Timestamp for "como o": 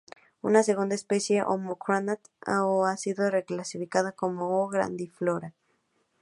4.13-4.67